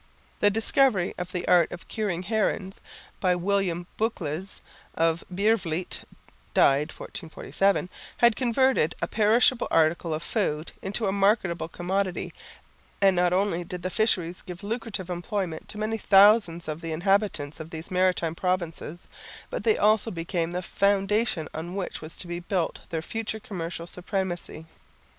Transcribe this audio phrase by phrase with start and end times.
[0.39, 2.81] The discovery of the art of curing herrings
[3.19, 4.59] by William Beukelsz
[4.95, 6.05] of Biervliet
[6.55, 12.33] (died 1447) had converted a perishable article of food into a marketable commodity;
[12.99, 17.59] and not only did the fisheries give lucrative employment to many thousands of the inhabitants
[17.59, 19.05] of these maritime provinces,
[19.51, 23.85] but they also became the foundation on which was to be built their future commercial
[23.85, 24.65] supremacy.